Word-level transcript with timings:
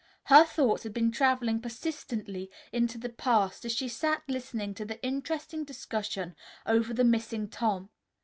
Her 0.23 0.45
thoughts 0.45 0.81
had 0.81 0.95
been 0.95 1.11
traveling 1.11 1.61
persistently 1.61 2.49
into 2.71 2.97
the 2.97 3.07
past 3.09 3.65
as 3.65 3.71
she 3.71 3.87
sat 3.87 4.23
listening 4.27 4.73
to 4.73 4.83
the 4.83 4.99
interesting 5.05 5.63
discussion 5.63 6.35
over 6.65 6.91
the 6.91 7.03
missing 7.03 7.47
Tom. 7.47 7.91